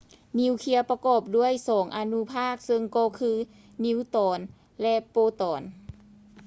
[0.39, 3.31] ນິວເຄຍປະກອບດ້ວຍສອງອະນຸພາກ ເຊິ່ງກໍຄື
[3.85, 4.39] ນິວຕອນ
[4.81, 5.61] ແລະ ໂປຣຕອນ